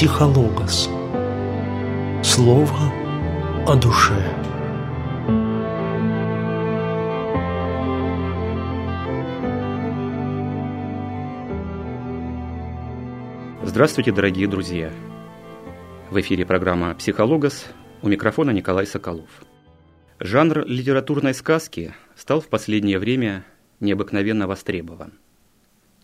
Психологос. 0.00 0.88
Слово 2.22 2.90
о 3.66 3.76
душе. 3.76 4.14
Здравствуйте, 13.62 14.10
дорогие 14.12 14.48
друзья! 14.48 14.90
В 16.10 16.18
эфире 16.18 16.46
программа 16.46 16.94
«Психологос» 16.94 17.66
у 18.00 18.08
микрофона 18.08 18.52
Николай 18.52 18.86
Соколов. 18.86 19.28
Жанр 20.18 20.64
литературной 20.64 21.34
сказки 21.34 21.92
стал 22.16 22.40
в 22.40 22.48
последнее 22.48 22.98
время 22.98 23.44
необыкновенно 23.80 24.46
востребован. 24.46 25.18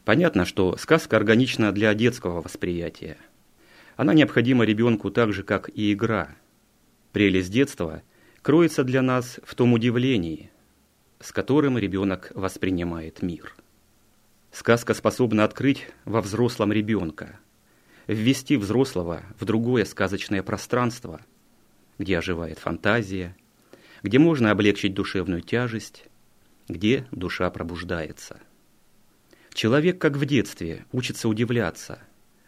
Понятно, 0.05 0.45
что 0.45 0.77
сказка 0.77 1.17
органична 1.17 1.73
для 1.73 1.95
детского 1.95 2.43
восприятия. 2.43 3.17
Она 3.97 4.13
необходима 4.13 4.65
ребенку 4.65 5.11
так 5.11 5.33
же, 5.33 5.43
как 5.43 5.71
и 5.71 5.93
игра. 5.93 6.37
Прелесть 7.13 7.51
детства 7.51 8.03
кроется 8.43 8.85
для 8.85 9.03
нас 9.03 9.41
в 9.43 9.55
том 9.55 9.73
удивлении, 9.73 10.51
с 11.19 11.33
которым 11.33 11.79
ребенок 11.79 12.31
воспринимает 12.35 13.23
мир. 13.23 13.55
Сказка 14.53 14.95
способна 14.95 15.45
открыть 15.45 15.89
во 16.05 16.21
взрослом 16.21 16.73
ребенка, 16.73 17.41
ввести 18.07 18.57
взрослого 18.57 19.23
в 19.39 19.45
другое 19.45 19.85
сказочное 19.85 20.43
пространство, 20.43 21.21
где 21.99 22.19
оживает 22.19 22.59
фантазия, 22.59 23.35
где 24.03 24.19
можно 24.19 24.51
облегчить 24.51 24.95
душевную 24.95 25.41
тяжесть, 25.41 26.05
где 26.69 27.07
душа 27.11 27.51
пробуждается. 27.51 28.41
Человек, 29.53 29.99
как 29.99 30.17
в 30.17 30.25
детстве, 30.27 30.85
учится 30.93 31.29
удивляться, 31.29 31.99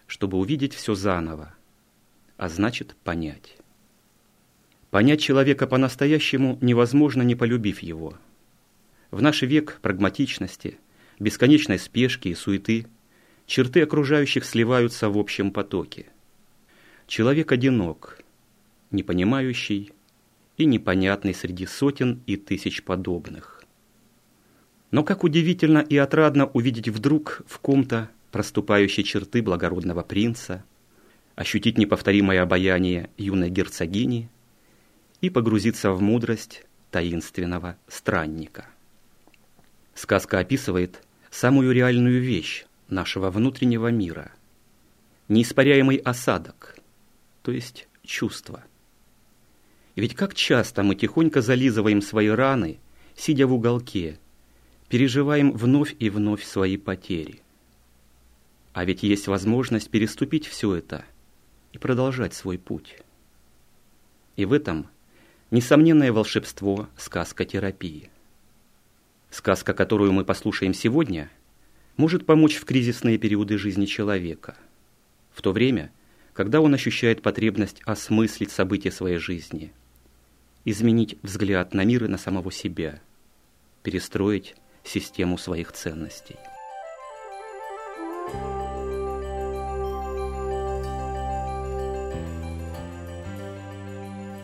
чтобы 0.08 0.38
увидеть 0.38 0.74
все 0.74 0.94
заново, 0.94 1.54
а 2.38 2.48
значит 2.48 2.96
понять. 3.04 3.58
Понять 4.90 5.20
человека 5.20 5.66
по-настоящему 5.66 6.58
невозможно, 6.62 7.22
не 7.22 7.36
полюбив 7.36 7.80
его. 7.80 8.18
В 9.10 9.20
наш 9.20 9.42
век 9.42 9.78
прагматичности, 9.82 10.78
бесконечной 11.20 11.78
спешки 11.78 12.28
и 12.28 12.34
суеты 12.34 12.86
черты 13.46 13.82
окружающих 13.82 14.44
сливаются 14.44 15.10
в 15.10 15.18
общем 15.18 15.52
потоке. 15.52 16.06
Человек 17.06 17.52
одинок, 17.52 18.18
непонимающий 18.90 19.92
и 20.56 20.64
непонятный 20.64 21.34
среди 21.34 21.66
сотен 21.66 22.22
и 22.26 22.36
тысяч 22.36 22.82
подобных. 22.82 23.62
Но 24.90 25.04
как 25.04 25.22
удивительно 25.22 25.78
и 25.78 25.98
отрадно 25.98 26.46
увидеть 26.46 26.88
вдруг 26.88 27.42
в 27.46 27.58
ком-то 27.58 28.10
проступающие 28.30 29.04
черты 29.04 29.42
благородного 29.42 30.02
принца, 30.02 30.64
ощутить 31.34 31.78
неповторимое 31.78 32.42
обаяние 32.42 33.10
юной 33.16 33.50
герцогини 33.50 34.28
и 35.20 35.30
погрузиться 35.30 35.92
в 35.92 36.00
мудрость 36.00 36.64
таинственного 36.90 37.76
странника. 37.86 38.66
Сказка 39.94 40.38
описывает 40.38 41.02
самую 41.30 41.72
реальную 41.72 42.20
вещь 42.20 42.64
нашего 42.88 43.30
внутреннего 43.30 43.88
мира– 43.88 44.32
неиспаряемый 45.28 45.96
осадок, 45.96 46.76
то 47.42 47.52
есть 47.52 47.88
чувство. 48.02 48.64
Ведь 49.96 50.14
как 50.14 50.34
часто 50.34 50.82
мы 50.82 50.94
тихонько 50.94 51.42
зализываем 51.42 52.00
свои 52.00 52.28
раны, 52.28 52.78
сидя 53.14 53.46
в 53.46 53.52
уголке– 53.52 54.18
переживаем 54.88 55.52
вновь 55.52 55.94
и 55.98 56.10
вновь 56.10 56.44
свои 56.44 56.76
потери. 56.76 57.42
А 58.78 58.84
ведь 58.84 59.02
есть 59.02 59.26
возможность 59.26 59.90
переступить 59.90 60.46
все 60.46 60.72
это 60.76 61.04
и 61.72 61.78
продолжать 61.78 62.32
свой 62.32 62.58
путь. 62.58 62.98
И 64.36 64.44
в 64.44 64.52
этом 64.52 64.86
несомненное 65.50 66.12
волшебство 66.12 66.88
сказкотерапии. 66.96 68.08
Сказка, 69.30 69.74
которую 69.74 70.12
мы 70.12 70.24
послушаем 70.24 70.74
сегодня, 70.74 71.28
может 71.96 72.24
помочь 72.24 72.54
в 72.54 72.64
кризисные 72.66 73.18
периоды 73.18 73.58
жизни 73.58 73.84
человека, 73.84 74.56
в 75.32 75.42
то 75.42 75.50
время, 75.50 75.90
когда 76.32 76.60
он 76.60 76.72
ощущает 76.72 77.20
потребность 77.20 77.82
осмыслить 77.84 78.52
события 78.52 78.92
своей 78.92 79.18
жизни, 79.18 79.72
изменить 80.64 81.18
взгляд 81.22 81.74
на 81.74 81.82
мир 81.82 82.04
и 82.04 82.08
на 82.08 82.16
самого 82.16 82.52
себя, 82.52 83.02
перестроить 83.82 84.54
систему 84.84 85.36
своих 85.36 85.72
ценностей. 85.72 86.36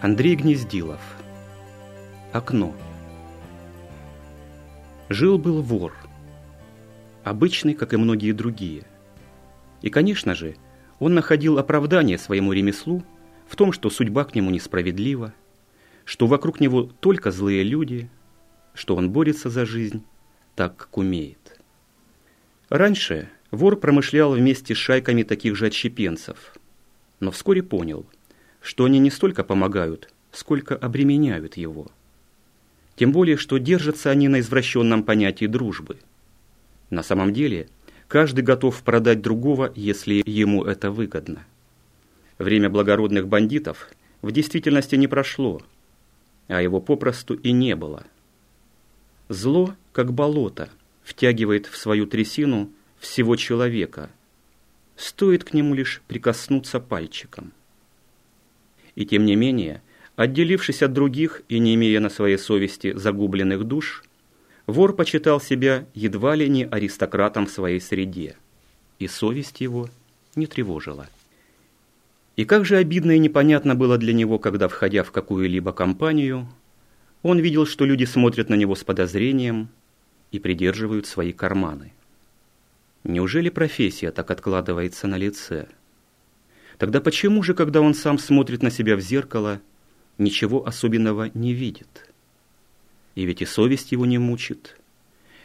Андрей 0.04 0.37
Гнездилов. 0.37 1.00
Окно. 2.31 2.76
Жил-был 5.09 5.62
вор. 5.62 5.94
Обычный, 7.22 7.72
как 7.72 7.94
и 7.94 7.97
многие 7.97 8.32
другие. 8.32 8.84
И, 9.81 9.88
конечно 9.88 10.34
же, 10.34 10.56
он 10.98 11.14
находил 11.14 11.56
оправдание 11.56 12.19
своему 12.19 12.53
ремеслу 12.53 13.03
в 13.48 13.56
том, 13.56 13.72
что 13.72 13.88
судьба 13.88 14.26
к 14.26 14.34
нему 14.34 14.50
несправедлива, 14.50 15.32
что 16.04 16.26
вокруг 16.26 16.60
него 16.60 16.82
только 16.82 17.31
злые 17.31 17.62
люди, 17.62 18.10
что 18.75 18.97
он 18.97 19.09
борется 19.09 19.48
за 19.48 19.64
жизнь, 19.64 20.04
так, 20.54 20.76
как 20.76 20.98
умеет. 20.98 21.59
Раньше 22.69 23.31
вор 23.50 23.76
промышлял 23.76 24.32
вместе 24.32 24.75
с 24.75 24.76
шайками 24.76 25.22
таких 25.22 25.56
же 25.56 25.64
отщепенцев, 25.64 26.53
но 27.20 27.31
вскоре 27.31 27.62
понял, 27.62 28.04
что 28.64 28.86
они 28.86 28.98
не 28.98 29.10
столько 29.10 29.44
помогают, 29.44 30.12
сколько 30.32 30.75
обременяют 30.75 31.56
его. 31.56 31.86
Тем 32.97 33.12
более, 33.12 33.36
что 33.36 33.58
держатся 33.58 34.10
они 34.10 34.26
на 34.26 34.41
извращенном 34.41 35.04
понятии 35.04 35.47
дружбы. 35.47 35.98
На 36.91 37.04
самом 37.04 37.32
деле, 37.32 37.69
каждый 38.08 38.42
готов 38.42 38.82
продать 38.82 39.22
другого, 39.22 39.72
если 39.76 40.22
ему 40.26 40.64
это 40.64 40.91
выгодно. 40.91 41.44
Время 42.38 42.70
благородных 42.70 43.28
бандитов 43.28 43.91
в 44.22 44.32
действительности 44.32 44.96
не 44.96 45.06
прошло, 45.06 45.62
а 46.48 46.60
его 46.60 46.81
попросту 46.81 47.34
и 47.34 47.52
не 47.52 47.76
было– 47.76 48.04
Зло, 49.28 49.75
как 49.92 50.12
болото, 50.12 50.69
втягивает 51.02 51.66
в 51.66 51.78
свою 51.78 52.06
трясину 52.06 52.70
всего 52.98 53.36
человека. 53.36 54.10
Стоит 54.96 55.44
к 55.44 55.54
нему 55.54 55.75
лишь 55.75 56.02
прикоснуться 56.06 56.78
пальчиком. 56.78 57.52
И 58.94 59.05
тем 59.06 59.25
не 59.25 59.37
менее, 59.37 59.82
отделившись 60.16 60.82
от 60.82 60.93
других 60.93 61.43
и 61.49 61.59
не 61.59 61.75
имея 61.75 62.00
на 62.00 62.10
своей 62.10 62.38
совести 62.38 62.97
загубленных 62.97 63.65
душ, 63.65 64.05
вор 64.66 64.94
почитал 64.94 65.41
себя 65.41 65.87
едва 65.94 66.34
ли 66.34 66.49
не 66.49 66.65
аристократом 66.65 67.47
в 67.47 67.50
своей 67.50 67.81
среде, 67.81 68.37
и 68.99 69.09
совесть 69.09 69.60
его 69.60 69.88
не 70.37 70.47
тревожила. 70.47 71.09
И 72.37 72.44
как 72.44 72.65
же 72.65 72.77
обидно 72.77 73.12
и 73.12 73.19
непонятно 73.19 73.75
было 73.75 73.97
для 73.97 74.12
него, 74.12 74.38
когда, 74.38 74.69
входя 74.69 75.05
в 75.05 75.12
какую-либо 75.12 75.72
компанию, 75.72 76.49
он 77.22 77.38
видел, 77.38 77.66
что 77.66 77.84
люди 77.84 78.05
смотрят 78.05 78.49
на 78.49 78.55
него 78.55 78.75
с 78.75 78.84
подозрением 78.84 79.69
и 80.32 80.38
придерживают 80.38 81.06
свои 81.06 81.32
карманы. 81.32 81.93
Неужели 83.05 83.50
профессия 83.50 84.11
так 84.11 84.31
откладывается 84.31 85.06
на 85.06 85.16
лице? 85.16 85.69
Тогда 86.79 87.01
почему 87.01 87.43
же, 87.43 87.55
когда 87.55 87.81
он 87.81 87.95
сам 87.95 88.19
смотрит 88.19 88.62
на 88.62 88.71
себя 88.71 88.97
в 88.97 89.01
зеркало, 89.01 89.61
ничего 90.19 90.67
особенного 90.67 91.31
не 91.35 91.53
видит? 91.53 92.12
И 93.15 93.25
ведь 93.25 93.43
и 93.43 93.47
совесть 93.47 93.93
его 93.93 94.06
не 94.06 94.19
мучит. 94.19 94.76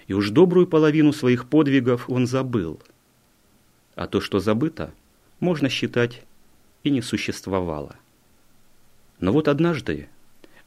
И 0.07 0.13
уж 0.13 0.31
добрую 0.31 0.65
половину 0.65 1.13
своих 1.13 1.47
подвигов 1.47 2.09
он 2.09 2.25
забыл. 2.25 2.81
А 3.95 4.07
то, 4.07 4.21
что 4.21 4.39
забыто, 4.39 4.91
можно 5.39 5.69
считать 5.69 6.23
и 6.83 6.89
не 6.89 7.01
существовало. 7.01 7.95
Но 9.19 9.31
вот 9.31 9.47
однажды 9.47 10.09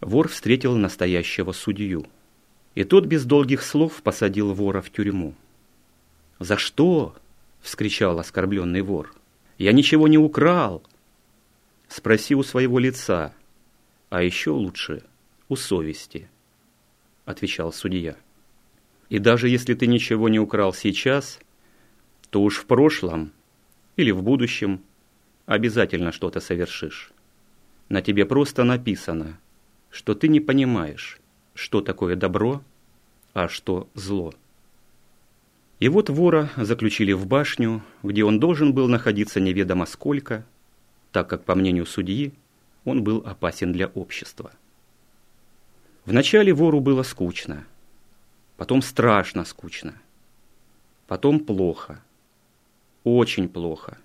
вор 0.00 0.29
встретил 0.29 0.76
настоящего 0.76 1.53
судью. 1.53 2.06
И 2.75 2.85
тот 2.85 3.06
без 3.06 3.25
долгих 3.25 3.62
слов 3.62 4.03
посадил 4.03 4.55
вора 4.55 4.81
в 4.81 4.91
тюрьму. 4.91 5.35
«За 6.38 6.56
что?»— 6.56 7.17
вскричал 7.62 8.19
оскорбленный 8.19 8.82
вор. 8.82 9.12
«Я 9.62 9.73
ничего 9.73 10.09
не 10.09 10.19
украл!» 10.19 10.82
«Спроси 11.87 12.35
у 12.35 12.43
своего 12.43 12.81
лица, 12.81 13.32
а 14.11 14.23
еще 14.23 14.50
лучше 14.50 15.05
у 15.49 15.55
совести»,— 15.55 16.29
отвечал 17.25 17.73
судья. 17.73 18.17
«И 19.09 19.20
даже 19.20 19.49
если 19.49 19.75
ты 19.75 19.87
ничего 19.87 20.29
не 20.29 20.41
украл 20.41 20.75
сейчас, 20.75 21.38
то 22.31 22.43
уж 22.43 22.59
в 22.59 22.67
прошлом 22.67 23.31
или 23.94 24.11
в 24.11 24.23
будущем 24.23 24.82
обязательно 25.47 26.11
что-то 26.11 26.41
совершишь. 26.41 27.12
На 27.88 28.03
тебе 28.03 28.26
просто 28.26 28.65
написано— 28.65 29.38
что 29.93 30.15
ты 30.17 30.26
не 30.26 30.41
понимаешь, 30.41 31.20
что 31.55 31.82
такое 31.82 32.17
добро, 32.17 32.62
а 33.35 33.47
что 33.47 33.88
зло. 33.94 34.35
И 35.82 35.88
вот 35.88 36.08
вора 36.11 36.49
заключили 36.56 37.11
в 37.11 37.26
башню, 37.26 37.82
где 38.05 38.23
он 38.23 38.38
должен 38.38 38.73
был 38.73 38.87
находиться 38.87 39.40
неведомо 39.40 39.84
сколько, 39.84 40.46
так 41.11 41.29
как, 41.29 41.44
по 41.44 41.56
мнению 41.56 41.87
судьи, 41.87 42.34
он 42.84 43.02
был 43.02 43.25
опасен 43.26 43.73
для 43.73 43.88
общества. 43.88 44.52
Вначале 46.05 46.55
вору 46.55 46.79
было 46.79 47.02
скучно, 47.02 47.67
потом 48.56 48.81
страшно 48.81 49.44
скучно, 49.44 49.94
потом 51.08 51.40
плохо, 51.40 52.00
очень 53.02 53.49
плохо, 53.49 53.99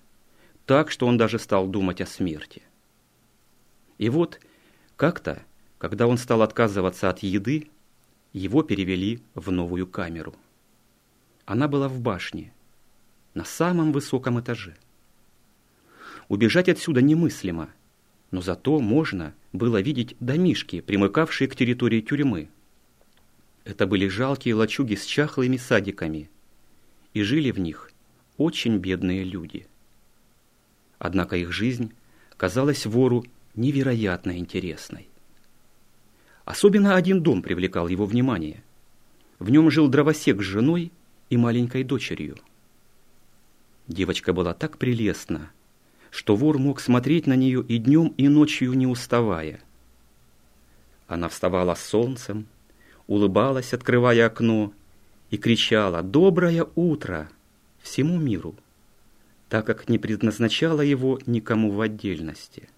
так, 0.66 0.90
что 0.90 1.06
он 1.06 1.16
даже 1.16 1.38
стал 1.38 1.68
думать 1.68 2.00
о 2.00 2.06
смерти. 2.06 2.62
И 3.98 4.08
вот 4.08 4.40
как-то, 4.96 5.44
когда 5.78 6.08
он 6.08 6.18
стал 6.18 6.42
отказываться 6.42 7.08
от 7.08 7.20
еды, 7.20 7.68
его 8.32 8.64
перевели 8.64 9.22
в 9.36 9.52
новую 9.52 9.86
камеру. 9.86 10.34
Она 11.48 11.66
была 11.66 11.88
в 11.88 11.98
башне, 11.98 12.52
на 13.32 13.42
самом 13.42 13.90
высоком 13.90 14.38
этаже. 14.38 14.76
Убежать 16.28 16.68
отсюда 16.68 17.00
немыслимо, 17.00 17.70
но 18.30 18.42
зато 18.42 18.78
можно 18.80 19.34
было 19.54 19.80
видеть 19.80 20.14
домишки, 20.20 20.82
примыкавшие 20.82 21.48
к 21.48 21.56
территории 21.56 22.02
тюрьмы. 22.02 22.50
Это 23.64 23.86
были 23.86 24.08
жалкие 24.08 24.56
лачуги 24.56 24.94
с 24.94 25.06
чахлыми 25.06 25.56
садиками, 25.56 26.28
и 27.14 27.22
жили 27.22 27.50
в 27.50 27.58
них 27.58 27.92
очень 28.36 28.76
бедные 28.76 29.24
люди. 29.24 29.66
Однако 30.98 31.38
их 31.38 31.50
жизнь 31.50 31.94
казалась 32.36 32.84
вору 32.84 33.24
невероятно 33.54 34.36
интересной. 34.36 35.08
Особенно 36.44 36.94
один 36.94 37.22
дом 37.22 37.40
привлекал 37.40 37.88
его 37.88 38.04
внимание. 38.04 38.62
В 39.38 39.48
нем 39.48 39.70
жил 39.70 39.88
дровосек 39.88 40.42
с 40.42 40.44
женой 40.44 40.92
и 41.30 41.36
маленькой 41.36 41.84
дочерью. 41.84 42.36
Девочка 43.86 44.32
была 44.32 44.54
так 44.54 44.78
прелестна, 44.78 45.50
что 46.10 46.36
вор 46.36 46.58
мог 46.58 46.80
смотреть 46.80 47.26
на 47.26 47.34
нее 47.34 47.64
и 47.66 47.78
днем, 47.78 48.14
и 48.16 48.28
ночью 48.28 48.72
не 48.74 48.86
уставая. 48.86 49.60
Она 51.06 51.28
вставала 51.28 51.74
с 51.74 51.82
солнцем, 51.82 52.46
улыбалась, 53.06 53.72
открывая 53.72 54.26
окно, 54.26 54.72
и 55.30 55.36
кричала 55.36 56.02
«Доброе 56.02 56.66
утро!» 56.74 57.28
всему 57.80 58.18
миру, 58.18 58.54
так 59.48 59.66
как 59.66 59.88
не 59.88 59.98
предназначала 59.98 60.82
его 60.82 61.18
никому 61.26 61.70
в 61.70 61.80
отдельности. 61.80 62.68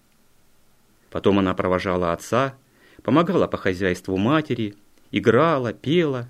Потом 1.09 1.39
она 1.39 1.53
провожала 1.53 2.13
отца, 2.13 2.55
помогала 3.03 3.47
по 3.47 3.57
хозяйству 3.57 4.15
матери, 4.17 4.75
играла, 5.11 5.73
пела, 5.73 6.29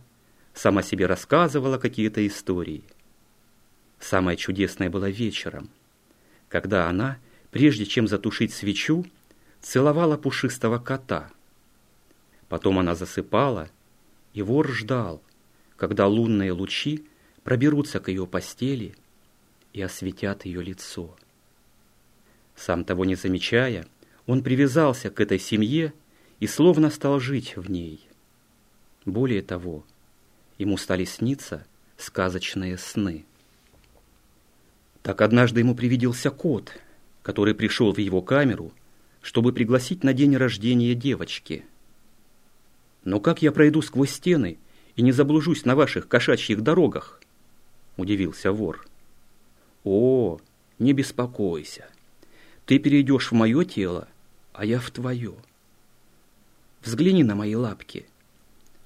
сама 0.53 0.81
себе 0.83 1.05
рассказывала 1.05 1.77
какие-то 1.77 2.25
истории. 2.25 2.83
Самое 3.99 4.37
чудесное 4.37 4.89
было 4.89 5.09
вечером– 5.09 5.69
когда 6.51 6.89
она, 6.89 7.17
прежде 7.49 7.85
чем 7.85 8.07
затушить 8.07 8.53
свечу, 8.53 9.05
целовала 9.61 10.17
пушистого 10.17 10.79
кота. 10.79 11.31
Потом 12.49 12.77
она 12.77 12.93
засыпала, 12.93 13.69
и 14.33 14.41
вор 14.41 14.69
ждал, 14.69 15.23
когда 15.77 16.07
лунные 16.07 16.51
лучи 16.51 17.05
проберутся 17.43 18.01
к 18.01 18.09
ее 18.09 18.27
постели 18.27 18.95
и 19.71 19.81
осветят 19.81 20.45
ее 20.45 20.61
лицо. 20.61 21.15
Сам 22.55 22.83
того 22.83 23.05
не 23.05 23.15
замечая, 23.15 23.87
он 24.25 24.43
привязался 24.43 25.09
к 25.09 25.21
этой 25.21 25.39
семье 25.39 25.93
и 26.41 26.47
словно 26.47 26.89
стал 26.89 27.21
жить 27.21 27.55
в 27.55 27.71
ней. 27.71 28.05
Более 29.05 29.41
того, 29.41 29.85
ему 30.61 30.77
стали 30.77 31.05
сниться 31.05 31.65
сказочные 31.97 32.77
сны. 32.77 33.25
Так 35.01 35.21
однажды 35.21 35.59
ему 35.61 35.73
привиделся 35.73 36.29
кот, 36.29 36.71
который 37.23 37.55
пришел 37.55 37.91
в 37.91 37.97
его 37.97 38.21
камеру, 38.21 38.71
чтобы 39.21 39.53
пригласить 39.53 40.03
на 40.03 40.13
день 40.13 40.37
рождения 40.37 40.93
девочки. 40.93 41.65
«Но 43.03 43.19
как 43.19 43.41
я 43.41 43.51
пройду 43.51 43.81
сквозь 43.81 44.11
стены 44.11 44.59
и 44.95 45.01
не 45.01 45.11
заблужусь 45.11 45.65
на 45.65 45.75
ваших 45.75 46.07
кошачьих 46.07 46.61
дорогах?»– 46.61 47.19
удивился 47.97 48.51
вор. 48.51 48.87
«О, 49.83 50.39
не 50.77 50.93
беспокойся. 50.93 51.87
Ты 52.67 52.77
перейдешь 52.77 53.31
в 53.31 53.35
мое 53.35 53.65
тело, 53.65 54.07
а 54.53 54.63
я 54.63 54.79
в 54.79 54.91
твое. 54.91 55.33
Взгляни 56.83 57.23
на 57.23 57.33
мои 57.33 57.55
лапки. 57.55 58.05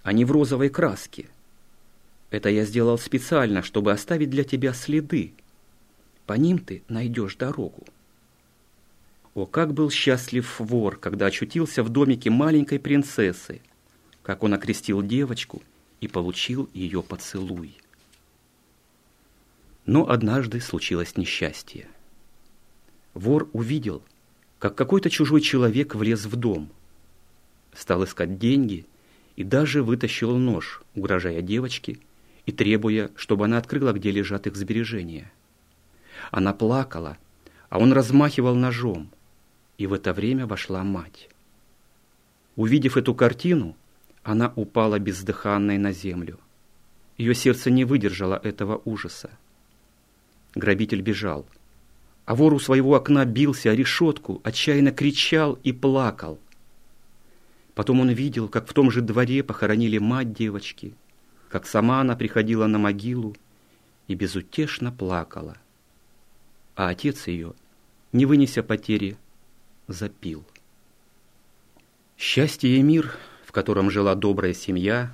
Они 0.04 0.24
в 0.24 0.32
розовой 0.32 0.70
краске. 0.70 1.28
Это 2.32 2.50
я 2.50 2.66
сделал 2.66 2.98
специально, 2.98 3.62
чтобы 3.62 3.92
оставить 3.92 4.30
для 4.30 4.44
тебя 4.44 4.74
следы, 4.74 5.34
по 6.26 6.34
ним 6.34 6.60
ты 6.60 6.84
найдешь 6.88 7.36
дорогу. 7.36 7.86
О, 9.36 9.46
как 9.46 9.74
был 9.74 9.92
счастлив 9.92 10.60
вор, 10.60 10.98
когда 10.98 11.28
очутился 11.28 11.84
в 11.84 11.90
домике 11.90 12.30
маленькой 12.30 12.80
принцессы, 12.80 13.62
как 14.24 14.44
он 14.44 14.54
окрестил 14.54 15.02
девочку 15.02 15.62
и 16.02 16.08
получил 16.08 16.70
ее 16.74 17.04
поцелуй. 17.04 17.78
Но 19.86 20.10
однажды 20.10 20.62
случилось 20.62 21.16
несчастье. 21.16 21.88
Вор 23.14 23.50
увидел, 23.54 24.02
как 24.58 24.76
какой-то 24.76 25.10
чужой 25.10 25.42
человек 25.42 25.94
влез 25.94 26.26
в 26.26 26.36
дом, 26.36 26.70
стал 27.74 28.04
искать 28.04 28.40
деньги 28.40 28.86
и 29.36 29.44
даже 29.44 29.84
вытащил 29.84 30.38
нож, 30.38 30.82
угрожая 30.96 31.42
девочке 31.42 32.00
и 32.46 32.52
требуя, 32.52 33.12
чтобы 33.16 33.46
она 33.46 33.58
открыла, 33.58 33.94
где 33.94 34.12
лежат 34.12 34.48
их 34.48 34.56
сбережения. 34.56 35.32
Она 36.32 36.54
плакала, 36.54 37.18
а 37.70 37.80
он 37.80 37.94
размахивал 37.94 38.56
ножом, 38.56 39.10
и 39.78 39.88
в 39.88 39.94
это 39.94 40.14
время 40.14 40.46
вошла 40.48 40.84
мать. 40.84 41.30
Увидев 42.56 42.98
эту 42.98 43.14
картину, 43.14 43.76
она 44.24 44.52
упала 44.56 44.98
бездыханной 45.00 45.78
на 45.78 45.92
землю. 45.92 46.40
Ее 47.18 47.36
сердце 47.36 47.70
не 47.70 47.86
выдержало 47.86 48.40
этого 48.44 48.82
ужаса. 48.86 49.30
Грабитель 50.54 51.02
бежал, 51.02 51.46
а 52.26 52.36
вор 52.36 52.54
у 52.54 52.60
своего 52.60 52.96
окна 52.96 53.26
бился 53.26 53.72
о 53.72 53.76
решетку, 53.76 54.42
отчаянно 54.44 54.92
кричал 54.92 55.60
и 55.64 55.72
плакал. 55.72 56.40
Потом 57.74 58.00
он 58.00 58.10
видел, 58.10 58.48
как 58.48 58.70
в 58.70 58.74
том 58.74 58.90
же 58.90 59.02
дворе 59.02 59.44
похоронили 59.44 59.98
мать 59.98 60.34
девочки, 60.34 60.96
как 61.50 61.68
сама 61.68 62.02
она 62.02 62.16
приходила 62.16 62.68
на 62.68 62.78
могилу 62.78 63.36
и 64.08 64.16
безутешно 64.16 64.92
плакала 64.92 65.58
а 66.76 66.90
отец 66.90 67.28
ее, 67.28 67.54
не 68.12 68.26
вынеся 68.26 68.62
потери, 68.62 69.18
запил. 69.88 70.46
Счастье 72.18 72.78
и 72.78 72.82
мир, 72.82 73.18
в 73.46 73.52
котором 73.52 73.90
жила 73.90 74.16
добрая 74.16 74.54
семья, 74.54 75.12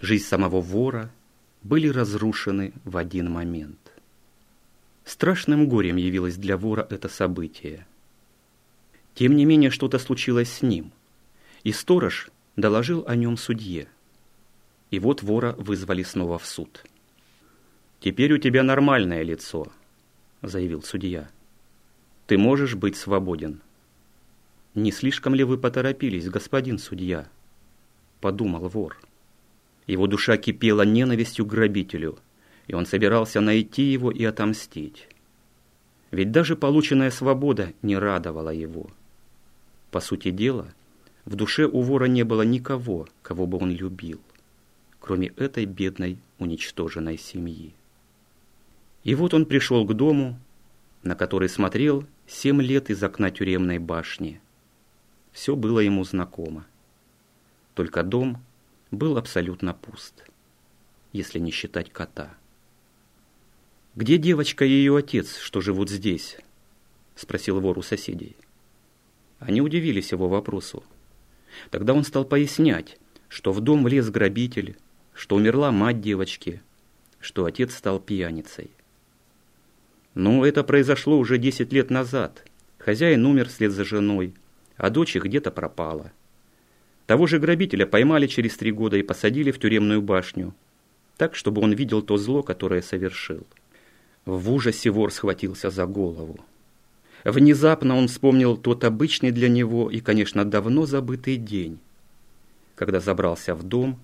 жизнь 0.00 0.24
самого 0.24 0.60
вора, 0.60 1.10
были 1.62 1.88
разрушены 1.88 2.72
в 2.84 2.96
один 2.96 3.30
момент. 3.30 3.78
Страшным 5.04 5.68
горем 5.68 5.96
явилось 5.96 6.36
для 6.36 6.56
вора 6.56 6.86
это 6.88 7.08
событие. 7.08 7.86
Тем 9.14 9.36
не 9.36 9.44
менее, 9.44 9.70
что-то 9.70 9.98
случилось 9.98 10.50
с 10.50 10.62
ним, 10.62 10.92
и 11.62 11.72
сторож 11.72 12.30
доложил 12.56 13.04
о 13.06 13.16
нем 13.16 13.36
судье. 13.36 13.88
И 14.90 14.98
вот 14.98 15.22
вора 15.22 15.52
вызвали 15.58 16.02
снова 16.02 16.38
в 16.38 16.46
суд. 16.46 16.84
«Теперь 18.00 18.32
у 18.32 18.38
тебя 18.38 18.62
нормальное 18.62 19.22
лицо», 19.22 19.72
заявил 20.46 20.82
судья. 20.82 21.28
«Ты 22.26 22.38
можешь 22.38 22.74
быть 22.74 22.96
свободен». 22.96 23.60
«Не 24.74 24.90
слишком 24.90 25.34
ли 25.34 25.44
вы 25.44 25.58
поторопились, 25.58 26.28
господин 26.28 26.78
судья?» 26.78 27.28
Подумал 28.20 28.68
вор. 28.68 28.98
Его 29.86 30.06
душа 30.06 30.36
кипела 30.36 30.82
ненавистью 30.82 31.44
к 31.44 31.50
грабителю, 31.50 32.18
и 32.66 32.74
он 32.74 32.86
собирался 32.86 33.40
найти 33.40 33.82
его 33.82 34.10
и 34.10 34.24
отомстить. 34.24 35.08
Ведь 36.10 36.32
даже 36.32 36.56
полученная 36.56 37.10
свобода 37.10 37.72
не 37.82 37.96
радовала 37.96 38.50
его. 38.50 38.90
По 39.90 40.00
сути 40.00 40.30
дела, 40.30 40.72
в 41.24 41.36
душе 41.36 41.66
у 41.66 41.82
вора 41.82 42.06
не 42.06 42.24
было 42.24 42.42
никого, 42.42 43.06
кого 43.22 43.46
бы 43.46 43.58
он 43.58 43.70
любил, 43.70 44.20
кроме 45.04 45.26
этой 45.36 45.66
бедной 45.66 46.16
уничтоженной 46.38 47.18
семьи. 47.18 47.74
И 49.02 49.14
вот 49.14 49.34
он 49.34 49.44
пришел 49.44 49.84
к 49.84 49.92
дому, 49.92 50.40
на 51.02 51.14
который 51.14 51.50
смотрел 51.50 52.06
семь 52.26 52.62
лет 52.62 52.88
из 52.88 53.02
окна 53.02 53.30
тюремной 53.30 53.76
башни. 53.76 54.40
Все 55.30 55.56
было 55.56 55.80
ему 55.80 56.04
знакомо. 56.04 56.64
Только 57.74 58.02
дом 58.02 58.42
был 58.90 59.18
абсолютно 59.18 59.74
пуст, 59.74 60.24
если 61.12 61.38
не 61.38 61.50
считать 61.50 61.92
кота. 61.92 62.32
«Где 63.96 64.16
девочка 64.16 64.64
и 64.64 64.70
ее 64.70 64.96
отец, 64.96 65.36
что 65.36 65.60
живут 65.60 65.90
здесь?»– 65.90 66.38
спросил 67.14 67.60
вор 67.60 67.78
у 67.78 67.82
соседей. 67.82 68.36
Они 69.38 69.60
удивились 69.60 70.12
его 70.12 70.30
вопросу. 70.30 70.82
Тогда 71.70 71.92
он 71.92 72.04
стал 72.04 72.24
пояснять, 72.24 72.96
что 73.28 73.52
в 73.52 73.60
дом 73.60 73.84
влез 73.84 74.08
грабитель, 74.08 74.78
что 75.14 75.36
умерла 75.36 75.72
мать 75.72 76.00
девочки, 76.00 76.60
что 77.20 77.46
отец 77.46 77.74
стал 77.74 78.00
пьяницей. 78.00 78.70
«Ну, 80.14 80.44
это 80.44 80.62
произошло 80.62 81.18
уже 81.18 81.38
десять 81.38 81.72
лет 81.72 81.90
назад»,— 81.90 82.44
Хозяин 82.84 83.24
умер 83.24 83.48
вслед 83.48 83.72
за 83.72 83.82
женой, 83.82 84.34
а 84.76 84.90
дочь 84.90 85.16
где-то 85.16 85.50
пропала. 85.50 86.12
Того 87.06 87.26
же 87.26 87.38
грабителя 87.38 87.86
поймали 87.86 88.26
через 88.26 88.58
три 88.58 88.72
года 88.72 88.98
и 88.98 89.02
посадили 89.02 89.50
в 89.52 89.58
тюремную 89.58 90.02
башню, 90.02 90.54
так, 91.16 91.34
чтобы 91.34 91.62
он 91.62 91.72
видел 91.72 92.02
то 92.02 92.18
зло, 92.18 92.42
которое 92.42 92.82
совершил. 92.82 93.46
В 94.26 94.52
ужасе 94.52 94.90
вор 94.90 95.12
схватился 95.12 95.70
за 95.70 95.86
голову. 95.86 96.40
Внезапно 97.24 97.96
он 97.96 98.08
вспомнил 98.08 98.58
тот 98.58 98.84
обычный 98.84 99.30
для 99.30 99.48
него 99.48 99.90
и, 99.90 100.00
конечно, 100.00 100.44
давно 100.44 100.84
забытый 100.84 101.38
день, 101.38 101.78
когда 102.74 103.00
забрался 103.00 103.54
в 103.54 103.62
дом 103.62 103.98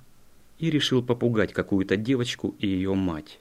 и 0.60 0.70
решил 0.70 1.02
попугать 1.02 1.54
какую-то 1.54 1.96
девочку 1.96 2.54
и 2.58 2.66
ее 2.66 2.94
мать. 2.94 3.40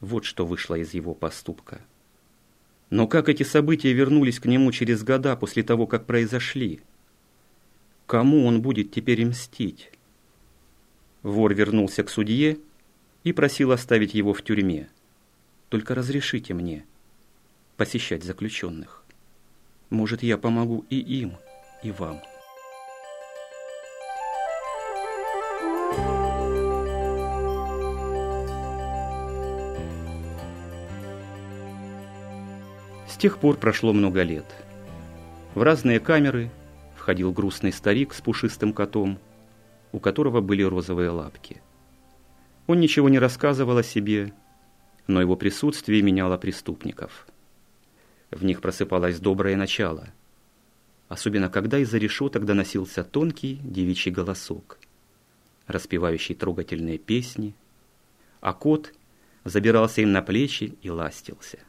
Вот 0.00 0.26
что 0.26 0.46
вышло 0.46 0.74
из 0.74 0.92
его 0.92 1.14
поступка. 1.14 1.80
Но 2.90 3.08
как 3.08 3.30
эти 3.30 3.42
события 3.42 3.92
вернулись 3.92 4.38
к 4.38 4.44
нему 4.44 4.70
через 4.72 5.02
года 5.02 5.34
после 5.36 5.62
того, 5.62 5.86
как 5.86 6.04
произошли? 6.04 6.80
Кому 8.06 8.44
он 8.46 8.60
будет 8.60 8.92
теперь 8.92 9.24
мстить? 9.26 9.90
Вор 11.22 11.54
вернулся 11.54 12.04
к 12.04 12.10
судье 12.10 12.58
и 13.24 13.32
просил 13.32 13.72
оставить 13.72 14.14
его 14.14 14.34
в 14.34 14.42
тюрьме. 14.42 14.88
Только 15.70 15.94
разрешите 15.94 16.52
мне 16.52 16.84
посещать 17.76 18.22
заключенных. 18.22 19.02
Может, 19.90 20.22
я 20.22 20.36
помогу 20.36 20.84
и 20.90 20.98
им, 20.98 21.36
и 21.82 21.90
вам. 21.90 22.20
С 33.16 33.18
тех 33.18 33.38
пор 33.38 33.56
прошло 33.56 33.94
много 33.94 34.22
лет. 34.24 34.44
В 35.54 35.62
разные 35.62 36.00
камеры 36.00 36.50
входил 36.94 37.32
грустный 37.32 37.72
старик 37.72 38.12
с 38.12 38.20
пушистым 38.20 38.74
котом, 38.74 39.18
у 39.90 40.00
которого 40.00 40.42
были 40.42 40.62
розовые 40.62 41.08
лапки. 41.08 41.62
Он 42.66 42.78
ничего 42.78 43.08
не 43.08 43.18
рассказывал 43.18 43.78
о 43.78 43.82
себе, 43.82 44.34
но 45.06 45.22
его 45.22 45.34
присутствие 45.34 46.02
меняло 46.02 46.36
преступников. 46.36 47.26
В 48.30 48.44
них 48.44 48.60
просыпалось 48.60 49.18
доброе 49.18 49.56
начало, 49.56 50.08
особенно 51.08 51.48
когда 51.48 51.78
из-за 51.78 51.96
решеток 51.96 52.44
доносился 52.44 53.02
тонкий 53.02 53.54
девичий 53.64 54.12
голосок, 54.12 54.78
распевающий 55.66 56.34
трогательные 56.34 56.98
песни, 56.98 57.54
а 58.42 58.52
кот 58.52 58.92
забирался 59.44 60.02
им 60.02 60.12
на 60.12 60.20
плечи 60.20 60.76
и 60.82 60.90
ластился. 60.90 61.60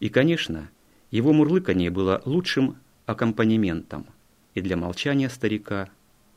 И, 0.00 0.08
конечно, 0.08 0.70
его 1.10 1.34
мурлыканье 1.34 1.90
было 1.90 2.22
лучшим 2.24 2.78
аккомпанементом 3.04 4.06
и 4.54 4.62
для 4.62 4.76
молчания 4.76 5.28
старика, 5.28 5.90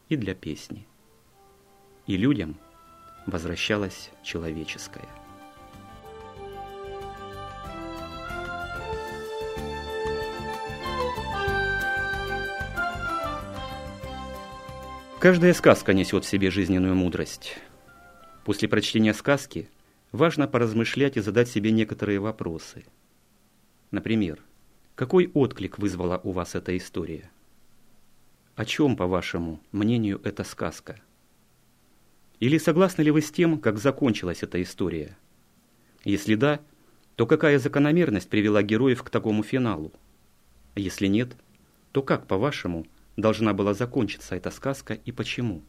и 0.10 0.17
для 0.17 0.36
песни. 0.36 0.86
И 2.05 2.17
людям 2.17 2.58
возвращалось 3.25 4.12
человеческое. 4.22 5.08
Каждая 15.20 15.53
сказка 15.53 15.93
несет 15.93 16.25
в 16.25 16.27
себе 16.27 16.51
жизненную 16.51 16.96
мудрость. 16.96 17.58
После 18.43 18.67
прочтения 18.67 19.13
сказки 19.13 19.70
важно 20.12 20.50
поразмышлять 20.50 21.15
и 21.15 21.22
задать 21.22 21.48
себе 21.48 21.72
некоторые 21.72 22.20
вопросы– 22.20 22.84
Например, 23.93 24.41
какой 24.95 25.29
отклик 25.35 25.77
вызвала 25.77 26.19
у 26.23 26.31
вас 26.31 26.55
эта 26.55 26.75
история? 26.75 27.29
О 28.55 28.65
чем, 28.65 28.95
по 28.95 29.05
вашему 29.05 29.62
мнению, 29.71 30.19
эта 30.23 30.43
сказка? 30.43 31.00
Или 32.39 32.57
согласны 32.57 33.03
ли 33.03 33.12
вы 33.12 33.21
с 33.21 33.29
тем, 33.29 33.59
как 33.59 33.77
закончилась 33.77 34.41
эта 34.41 34.59
история? 34.63 35.15
Если 36.03 36.33
да, 36.33 36.59
то 37.17 37.27
какая 37.27 37.59
закономерность 37.59 38.29
привела 38.29 38.63
героев 38.63 39.03
к 39.03 39.12
такому 39.12 39.43
финалу? 39.43 39.93
Если 40.73 41.05
нет, 41.05 41.38
то 41.91 42.01
как, 42.01 42.25
по-вашему, 42.25 42.88
должна 43.15 43.53
была 43.53 43.75
закончиться 43.75 44.35
эта 44.35 44.50
сказка 44.50 44.95
и 44.95 45.12
почему? 45.12 45.62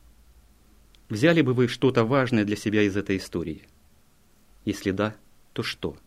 Взяли 1.10 1.42
бы 1.42 1.52
вы 1.52 1.68
что-то 1.68 2.04
важное 2.04 2.46
для 2.46 2.56
себя 2.56 2.84
из 2.84 2.96
этой 2.96 3.18
истории? 3.18 3.68
Если 4.64 4.92
да, 4.92 5.14
то 5.52 5.62
что? 5.62 5.98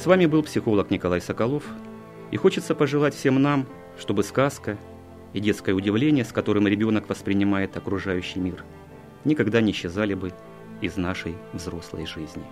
С 0.00 0.06
вами 0.06 0.24
был 0.24 0.42
психолог 0.42 0.90
Николай 0.90 1.20
Соколов, 1.20 1.62
и 2.30 2.36
хочется 2.38 2.74
пожелать 2.74 3.14
всем 3.14 3.34
нам, 3.42 3.66
чтобы 3.98 4.22
сказка 4.22 4.78
и 5.34 5.40
детское 5.40 5.74
удивление, 5.74 6.24
с 6.24 6.32
которым 6.32 6.66
ребенок 6.66 7.06
воспринимает 7.10 7.76
окружающий 7.76 8.40
мир, 8.40 8.64
никогда 9.26 9.60
не 9.60 9.72
исчезали 9.72 10.14
бы 10.14 10.32
из 10.80 10.96
нашей 10.96 11.34
взрослой 11.52 12.06
жизни. 12.06 12.42